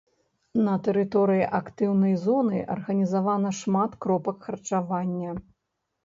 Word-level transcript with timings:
На 0.67 0.71
тэрыторыі 0.85 1.41
актыўнай 1.57 2.15
зоны 2.23 2.61
арганізавана 2.75 3.51
шмат 3.59 3.91
кропак 4.05 4.37
харчавання. 4.47 5.35